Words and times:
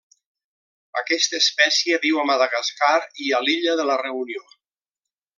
Aquesta 1.01 1.39
espècie 1.43 1.99
viu 2.05 2.21
a 2.21 2.25
Madagascar 2.29 2.95
i 3.27 3.31
a 3.41 3.45
l'Illa 3.49 3.77
de 3.81 3.85
la 3.91 3.99
Reunió. 4.07 4.43